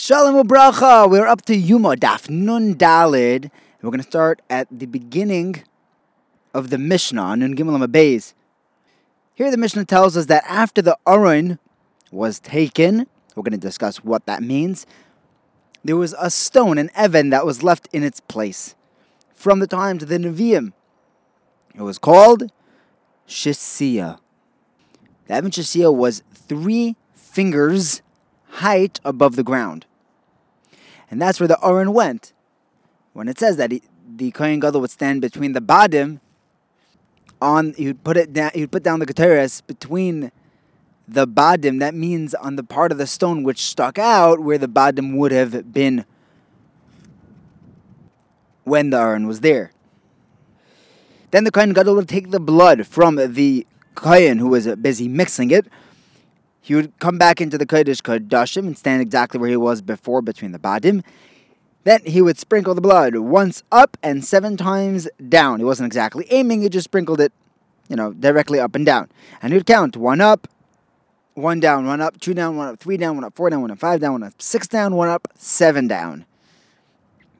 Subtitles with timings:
[0.00, 1.10] Shalom ubracha.
[1.10, 3.50] We're up to Yoma Daf Nun Dalid.
[3.82, 5.64] We're going to start at the beginning
[6.54, 8.32] of the Mishnah, Nun Gimel Beis.
[9.34, 11.58] Here the Mishnah tells us that after the Aron
[12.12, 14.86] was taken, we're going to discuss what that means.
[15.82, 18.76] There was a stone, an Evan, that was left in its place
[19.34, 20.74] from the times of the Nevi'im.
[21.74, 22.52] It was called
[23.26, 24.20] Shisia.
[25.26, 28.00] The Evan Shisia was three fingers
[28.48, 29.86] height above the ground.
[31.10, 32.32] And that's where the Aron went.
[33.12, 33.82] When it says that he,
[34.16, 36.20] the Kohen Gadol would stand between the Badim,
[37.40, 40.32] on he would put it down he would put down the Ketores between
[41.06, 44.68] the Badim, that means on the part of the stone which stuck out where the
[44.68, 46.04] Badim would have been
[48.64, 49.72] when the Aron was there.
[51.30, 55.50] Then the Kohen Gadol would take the blood from the Kohen who was busy mixing
[55.50, 55.66] it.
[56.68, 60.20] He would come back into the Kodesh Kodashim and stand exactly where he was before
[60.20, 61.02] between the Badim.
[61.84, 65.60] Then he would sprinkle the blood once up and seven times down.
[65.60, 67.32] He wasn't exactly aiming, he just sprinkled it,
[67.88, 69.08] you know, directly up and down.
[69.40, 70.46] And he would count one up,
[71.32, 73.70] one down, one up, two down, one up, three down, one up, four down, one
[73.70, 76.26] up, five down, one up, six down, one up, seven down.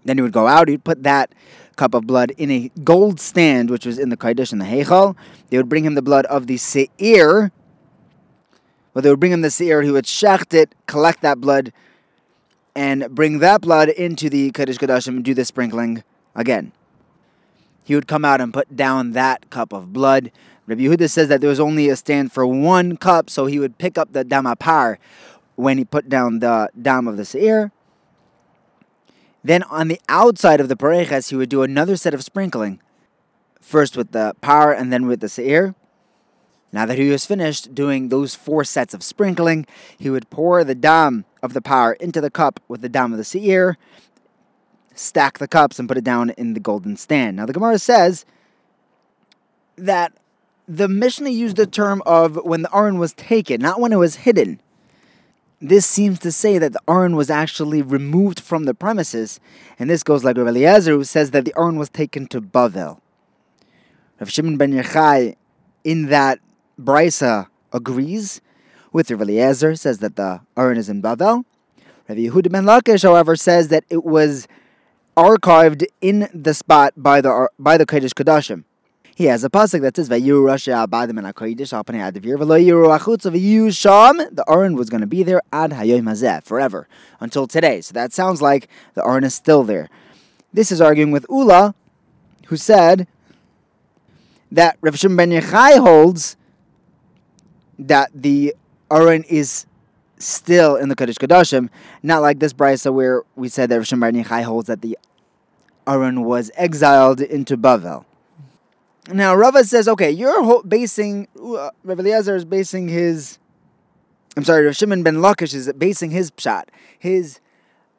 [0.06, 1.34] Then he would go out, he'd put that
[1.76, 5.16] cup of blood in a gold stand, which was in the Kodesh and the Heichal.
[5.50, 7.52] They would bring him the blood of the Seir.
[8.98, 11.72] Well, they would bring him the Seir, he would shecht it, collect that blood,
[12.74, 16.02] and bring that blood into the Kodesh Kodashim and do the sprinkling
[16.34, 16.72] again.
[17.84, 20.32] He would come out and put down that cup of blood.
[20.66, 23.78] Rabbi Yehuda says that there was only a stand for one cup, so he would
[23.78, 24.98] pick up the damapar
[25.54, 27.70] when he put down the dam of the Seir
[29.44, 32.80] then on the outside of the pareches, he would do another set of sprinkling,
[33.60, 35.76] first with the par and then with the seir.
[36.72, 39.66] Now that he was finished doing those four sets of sprinkling,
[39.98, 43.18] he would pour the dam of the par into the cup with the dam of
[43.18, 43.78] the seir,
[44.94, 47.36] stack the cups, and put it down in the golden stand.
[47.36, 48.26] Now the Gemara says
[49.76, 50.12] that
[50.66, 54.16] the Mishnah used the term of when the urn was taken, not when it was
[54.16, 54.60] hidden.
[55.60, 59.40] This seems to say that the urn was actually removed from the premises,
[59.78, 63.00] and this goes like Rav Eliezer, who says that the urn was taken to Bavel.
[64.20, 65.36] Rav Shimon ben Yochai,
[65.82, 66.38] in that
[66.80, 68.40] brisa, agrees
[68.92, 71.44] with Rav Eliezer, says that the urn is in Bavel.
[72.08, 74.48] Rav Yehuda ben Lakish, however, says that it was
[75.16, 78.64] archived in the spot by the by the Kodesh Kodashim.
[79.16, 82.64] He has a pasuk that says "Vayiru Rasha Abadim and Hakodesh Al Panei Adivir V'Lo
[82.64, 86.86] Yiru Achutz V'Yu Sham." The Aron was going to be there ad Hayoim Hazeh forever
[87.18, 87.80] until today.
[87.80, 89.88] So that sounds like the Aron is still there.
[90.52, 91.74] This is arguing with Ula,
[92.46, 93.08] who said
[94.52, 96.36] that Rav Shimon ben Yochai holds
[97.78, 98.54] that the
[98.90, 99.66] Aron is
[100.18, 101.68] still in the Kodesh Kodashim,
[102.02, 104.98] not like this brisa where we said that Rav Shimon ben Yochai holds that the
[105.86, 108.04] Aron was exiled into Bavel.
[109.10, 113.38] Now Rava says, okay, you're basing uh, Rav Eliezer is basing his.
[114.36, 116.64] I'm sorry, Rav Shimon ben Lakish is basing his pshat,
[116.98, 117.40] his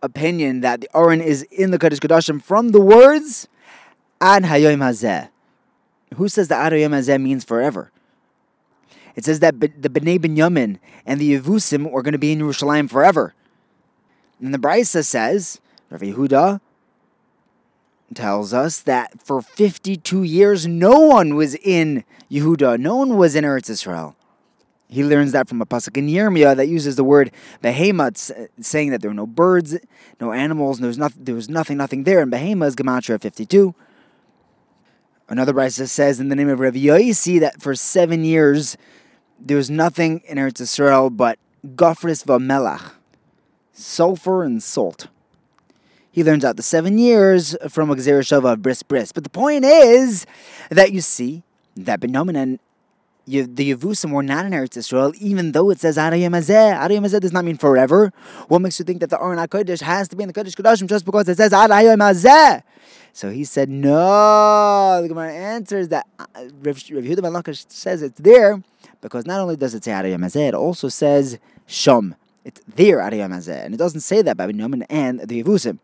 [0.02, 3.48] opinion that the Aron is in the Kodesh Kodashim from the words
[4.22, 5.30] Ad Hayoim Hazeh.
[6.16, 7.92] Who says that Ad Hayoim Hazeh means forever?
[9.20, 12.90] It says that the Bnei Binyamin and the Yevusim are going to be in Yerushalayim
[12.90, 13.34] forever.
[14.40, 15.60] And the Brisa says,
[15.90, 16.62] Rav Yehuda,
[18.16, 23.44] tells us that for 52 years no one was in Yehuda, no one was in
[23.44, 24.16] Eretz Israel.
[24.88, 27.30] He learns that from a pasuk in Yirmiyah that uses the word
[27.62, 28.32] behemoth,
[28.62, 29.78] saying that there were no birds,
[30.22, 32.22] no animals, there was nothing, there was nothing, nothing there.
[32.22, 33.76] And behema is gematria 52.
[35.28, 38.78] Another brisa says in the name of Rav Yoisi that for seven years
[39.40, 41.40] there was nothing in Eretz Israel but
[41.76, 42.94] gofris v'melach,
[43.74, 45.08] sulfur and salt
[46.12, 49.12] he learns out the seven years from a Shava of Bris Bris.
[49.12, 50.26] But the point is
[50.70, 51.44] that you see
[51.78, 52.60] that Benomin and
[53.26, 56.78] the Yevusim were not in Eretz Israel, even though it says Arayim Azeh.
[56.78, 58.12] Arayim Azeh does not mean forever.
[58.48, 60.88] What makes you think that the Aron HaKodesh has to be in the Kodesh Kodashim
[60.90, 62.64] just because it says Arayim Azeh?
[63.20, 65.02] So he said, no.
[65.02, 66.26] The Gemara answers that uh,
[66.64, 68.64] Rav Yehuda ben Lakish says it's there
[69.02, 71.38] because not only does it say Arayim Azeh, it also says
[71.68, 72.16] Shom.
[72.46, 73.66] It's there Arayim Azeh.
[73.66, 75.80] And it doesn't say that by Benomin and the Yevusim.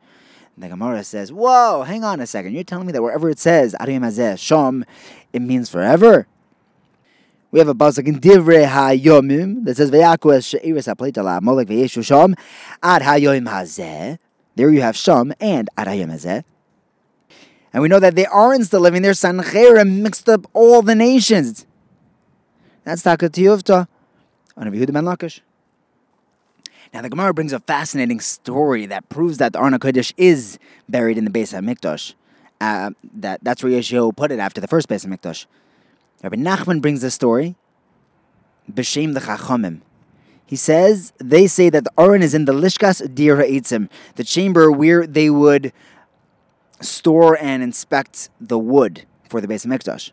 [0.57, 2.53] The Gemara says, Whoa, hang on a second.
[2.53, 4.85] You're telling me that wherever it says Ariyim Hazeh Shom,
[5.33, 6.27] it means forever?
[7.51, 11.65] We have a pasuk in Divrei HaYomim that says Vayaku es she'iris ha'pleit ala molek
[11.65, 12.33] v'yeshu shom
[12.81, 14.19] ad ha'yom hazeh.
[14.55, 16.45] There you have shom and ad ha'yom hazeh.
[17.75, 19.11] And we know that they aren't still living there.
[19.11, 21.65] Sancheriv mixed up all the nations.
[22.85, 23.89] That's Takat Tiyuvta
[24.55, 25.41] on Yehuda Ben Lakish.
[26.93, 30.57] Now the Gemara brings a fascinating story that proves that the Aron HaKodesh is
[30.87, 32.13] buried in the Beis Hamikdash.
[32.61, 35.45] Uh, that that's where Yeshua put it after the first Beis Hamikdash.
[36.23, 37.55] Rabbi Nachman brings the story.
[38.71, 39.81] B'shem the Chachamim.
[40.45, 44.71] He says they say that the Aron is in the Lishkas Dir Ha'etzim, the chamber
[44.71, 45.73] where they would
[46.81, 50.11] store and inspect the wood for the Beis Hamikdash.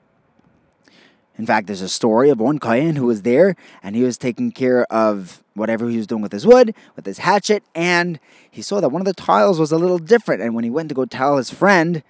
[1.39, 4.53] In fact, there's a story of one Kohen who was there and he was taking
[4.53, 8.19] care of whatever he was doing with his wood, with his hatchet, and
[8.51, 10.43] he saw that one of the tiles was a little different.
[10.43, 12.03] And when he went to go tell his friend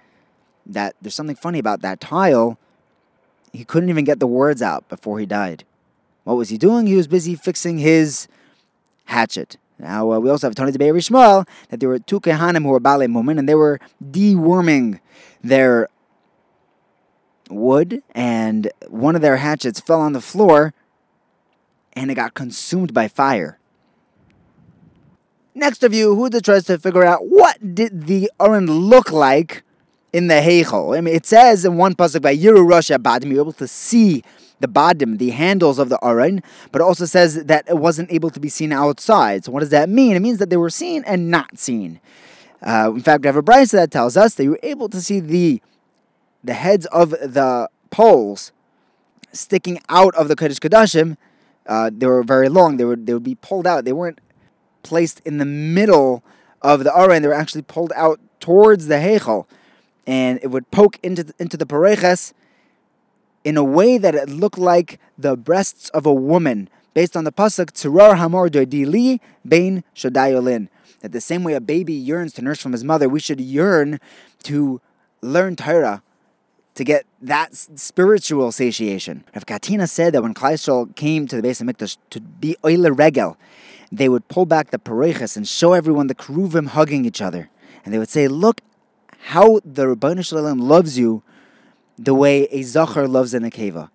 [0.65, 2.57] that there's something funny about that tile,
[3.51, 5.63] he couldn't even get the words out before he died.
[6.23, 6.87] What was he doing?
[6.87, 8.27] He was busy fixing his
[9.05, 9.57] hatchet.
[9.83, 12.69] Now, uh, we also have Tony de Be'er Shmuel that there were two Kehanim who
[12.69, 15.01] were Bale Mumin and they were deworming
[15.43, 15.89] their
[17.49, 20.73] wood, and one of their hatchets fell on the floor
[21.91, 23.59] and it got consumed by fire.
[25.53, 29.63] Next of you, who tries to figure out what did the Aron look like
[30.13, 30.97] in the Heichal?
[30.97, 34.23] I mean, it says in one pasuk by Yiru Rosh Badim, you're able to see
[34.63, 38.39] the badim, the handles of the Aron, but also says that it wasn't able to
[38.39, 39.45] be seen outside.
[39.45, 40.15] So what does that mean?
[40.15, 41.99] It means that they were seen and not seen.
[42.65, 45.01] Uh, in fact, we have a brisa that tells us that you were able to
[45.01, 45.61] see the
[46.45, 48.51] the heads of the poles
[49.31, 51.17] sticking out of the Kodesh Kodashim.
[51.65, 52.77] Uh, they were very long.
[52.77, 53.85] They would they would be pulled out.
[53.85, 54.21] They weren't
[54.81, 56.23] placed in the middle
[56.61, 57.21] of the Aron.
[57.21, 59.45] They were actually pulled out towards the Heichel,
[60.07, 62.33] and it would poke into the, into the Pareches
[63.43, 67.31] in a way that it looked like the breasts of a woman, based on the
[67.31, 70.69] pasuk Tzuror Hamor Dili Bain Shodayolin.
[71.01, 73.99] That the same way a baby yearns to nurse from his mother, we should yearn
[74.43, 74.79] to
[75.21, 76.01] learn Torah,
[76.75, 79.23] to get that spiritual satiation.
[79.35, 83.37] Rav Katina said that when Klal came to the Beis Hamikdash to be Oile Regel,
[83.91, 87.49] they would pull back the pareches and show everyone the Keruvim hugging each other.
[87.85, 88.61] And they would say, look
[89.25, 91.21] how the Ribono Shel loves you
[91.97, 93.89] the way a Zachar loves a Nekeva.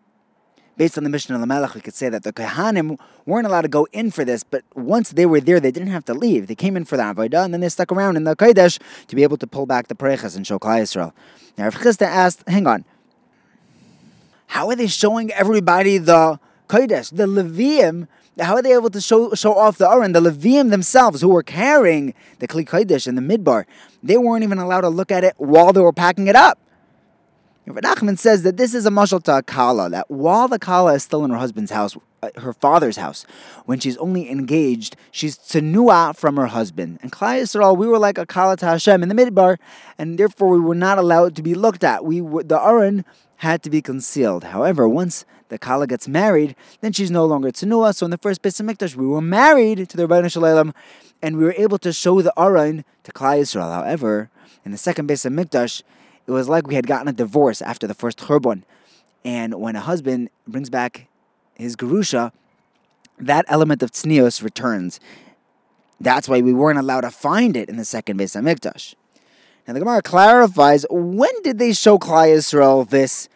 [0.77, 3.63] Based on the mission of the Melech, we could say that the Kohanim weren't allowed
[3.63, 6.47] to go in for this, but once they were there, they didn't have to leave.
[6.47, 8.79] They came in for the Avodah, and then they stuck around in the Kodesh
[9.09, 11.13] to be able to pull back the Pareches and show Klal Yisrael.
[11.57, 12.85] Now, Rav Chisda asked, hang on,
[14.47, 18.07] how are they showing everybody the Kodesh, the Levium,
[18.39, 20.13] how are they able to show show off the Aron?
[20.13, 23.65] The Levium themselves, who were carrying the Kli Kodesh in the Midbar,
[24.01, 26.61] they weren't even allowed to look at it while they were packing it up.
[27.75, 30.95] Rav Nachman says that this is a mashal to a kala, that while the kala
[30.95, 33.27] is still in her husband's house, uh, her father's house,
[33.67, 36.99] when she's only engaged, she's tzenua from her husband.
[37.03, 39.59] And Klal Yisrael, we were like a kala to Hashem in the midbar,
[39.99, 42.05] and therefore we were not allowed to be looked at.
[42.05, 43.05] We the Aron
[43.37, 44.45] had to be concealed.
[44.45, 47.95] However, once the kala gets married, then she's no longer tzenua.
[47.95, 50.73] So in the first Beis Hamikdash, we were married to the Ribono Shel
[51.21, 53.73] and we were able to show the Aron to Klal Yisrael.
[53.75, 54.31] However,
[54.65, 55.83] in the second Beis Hamikdash,
[56.29, 58.63] it was like we had gotten a divorce after the first Churban.
[59.25, 61.09] And when a husband brings back
[61.55, 62.33] his Gerusha,
[63.19, 65.01] that element of tznios returns.
[65.99, 68.95] That's why we weren't allowed to find it in the second Beis Hamikdash.
[69.67, 73.31] Now the Gemara clarifies when did they show Klal Yisrael this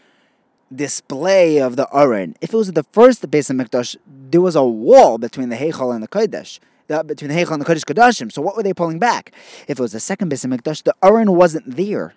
[0.75, 2.37] display of the Aron?
[2.43, 6.03] If it was the first Beis Hamikdash, there was a wall between the Heichal and
[6.03, 6.59] the Kodesh.
[6.89, 8.31] The, between the Heichal and the Kodesh Kodashim.
[8.31, 9.33] So what were they pulling back?
[9.67, 12.15] If it was the second Beis Hamikdash, the Aron wasn't there.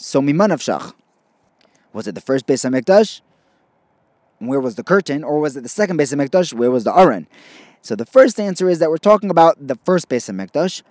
[0.00, 0.94] So mimanavshach.
[1.92, 3.20] Was it the first base of Hamikdash?
[4.38, 6.54] Where was the curtain, or was it the second base of Hamikdash?
[6.54, 7.26] Where was the Aron?
[7.82, 10.82] So the first answer is that we're talking about the first base of Hamikdash.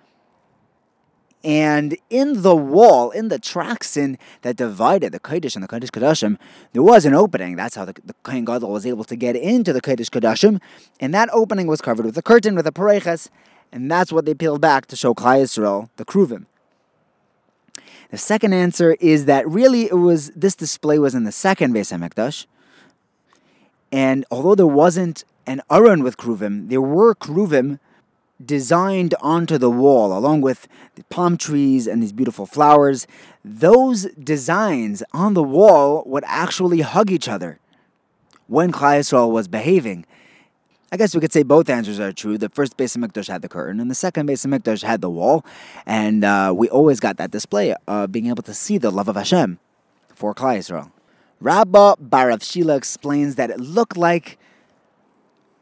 [1.44, 6.38] And in the wall, in the traxin that divided the Kodesh and the Kodesh Kodashim,
[6.74, 7.56] there was an opening.
[7.56, 10.62] That's how the, the Kohen Gadol was able to get into the Kodesh Kodashim.
[11.00, 13.32] And that opening was covered with a curtain, with a pareches.
[13.72, 16.46] And that's what they peeled back to show Klal Yisrael, the Kruvim.
[18.10, 21.92] The second answer is that really it was this display was in the second Beis
[21.96, 22.46] Hamikdash,
[23.92, 27.80] and although there wasn't an aron with kruvim, there were kruvim
[28.44, 33.06] designed onto the wall along with the palm trees and these beautiful flowers.
[33.44, 37.60] Those designs on the wall would actually hug each other
[38.48, 40.06] when Klal Yisrael was behaving.
[40.91, 42.38] I guess we could say both answers are true.
[42.38, 45.46] The first Beis Hamikdash had the curtain, and the second Beis Hamikdash had the wall,
[45.86, 49.15] and uh, we always got that display of being able to see the love of
[49.15, 49.60] Hashem
[50.15, 50.91] for Klal Yisrael.
[51.39, 54.39] Rabba bar Rav Shila explains that it looked like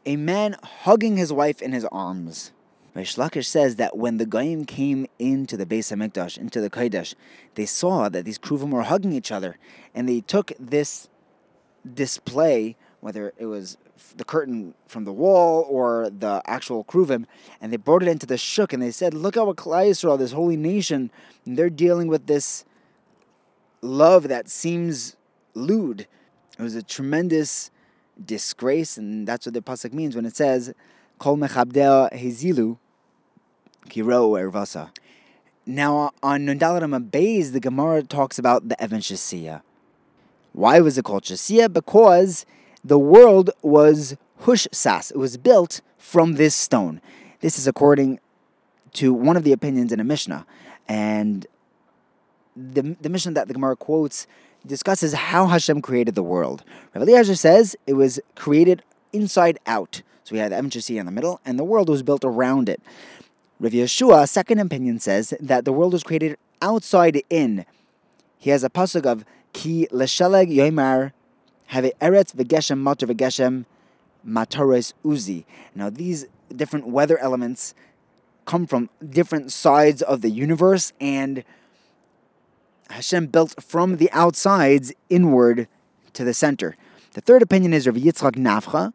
[0.06, 2.52] a man hugging his wife in his arms.
[2.96, 7.14] Reish Lakish says that when the Goyim came into the Beis Hamikdash, into the Kodesh,
[7.54, 9.58] they saw that these Kruvim were hugging each other,
[9.94, 11.08] and they took this
[11.94, 13.76] display, whether it was
[14.16, 17.26] the curtain from the wall or the actual kruvim,
[17.60, 20.32] and they brought it into the shuk, and they said, "Look what Klal Yisrael, this
[20.32, 21.10] holy nation,
[21.46, 22.64] they're dealing with this
[23.82, 25.16] love that seems
[25.54, 26.06] lewd."
[26.58, 27.70] It was a tremendous
[28.24, 30.72] disgrace, and that's what the pasuk means when it says,
[31.18, 32.78] "Kol mechabdeo hezilu
[33.88, 34.90] kiro ervasa."
[35.66, 39.62] Now on Nundaladam Bays, the Gemara talks about the Evan Shasiya.
[40.52, 41.72] Why was it called Shasiya?
[41.72, 42.46] Because
[42.88, 45.10] the world was hush sas.
[45.10, 47.00] It was built from this stone.
[47.40, 48.18] This is according
[48.94, 50.46] to one of the opinions in a Mishnah.
[50.88, 51.46] And
[52.56, 54.26] the, the Mishnah that the Gemara quotes
[54.66, 56.64] discusses how Hashem created the world.
[56.94, 60.02] Rav says it was created inside out.
[60.24, 62.82] So we had the Emchasi in the middle, and the world was built around it.
[63.60, 67.66] Rav Yehoshua, second opinion, says that the world was created outside in.
[68.38, 71.12] He has a pasuk of Ki lesheleg yoimar
[71.68, 73.64] have eretz v'geshem matar v'geshem
[74.26, 75.44] matares uzi.
[75.74, 77.74] Now these different weather elements
[78.46, 81.44] come from different sides of the universe, and
[82.88, 85.68] Hashem built from the outsides inward
[86.14, 86.76] to the center.
[87.12, 88.92] The third opinion is Rav Yitzchak Nafcha.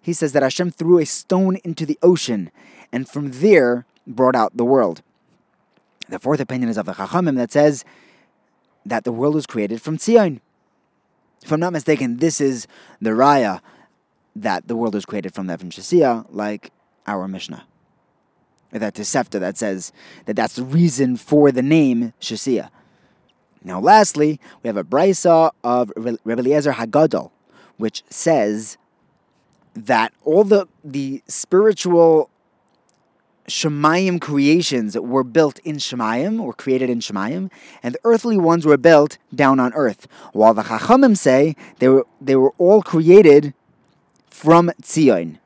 [0.00, 2.52] He says that Hashem threw a stone into the ocean,
[2.92, 5.02] and from there brought out the world.
[6.08, 7.84] The fourth opinion is of the Chachamim that says
[8.86, 10.40] that the world was created from Tzion.
[11.42, 12.66] If I'm not mistaken, this is
[13.00, 13.60] the raya
[14.36, 16.72] that the world was created from the Shasiya, like
[17.06, 17.64] our Mishnah.
[18.72, 19.92] That Tosefta that says
[20.26, 22.70] that that's the reason for the name Shasiya.
[23.62, 27.30] Now, lastly, we have a brisa of Rebbe Eliezer Hagadol,
[27.76, 28.76] which says
[29.74, 32.30] that all the the spiritual
[33.48, 37.50] Shemayim creations were built in Shemayim, were created in Shemayim,
[37.82, 40.06] and the earthly ones were built down on earth.
[40.32, 43.52] While the Chachamim say they were, they were all created
[44.28, 45.38] from Tzion.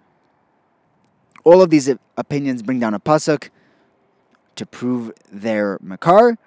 [1.43, 3.49] All of these opinions bring down a pasuk
[4.55, 6.39] to prove their makar.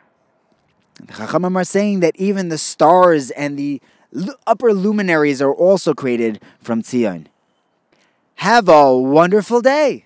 [0.96, 3.81] The Chachamim are saying that even the stars and the
[4.48, 7.25] upper luminaries are also created from Tzion.
[8.36, 10.05] Have a wonderful day.